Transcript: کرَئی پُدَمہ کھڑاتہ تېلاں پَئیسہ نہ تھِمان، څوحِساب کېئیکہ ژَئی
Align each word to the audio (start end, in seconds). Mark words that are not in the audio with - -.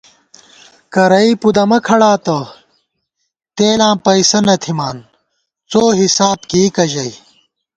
کرَئی 0.93 1.31
پُدَمہ 1.41 1.79
کھڑاتہ 1.87 2.39
تېلاں 3.55 3.95
پَئیسہ 4.05 4.39
نہ 4.47 4.55
تھِمان، 4.63 4.97
څوحِساب 5.71 6.39
کېئیکہ 6.49 6.85
ژَئی 6.91 7.11